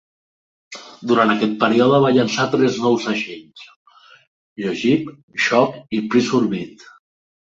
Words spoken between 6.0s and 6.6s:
Pressure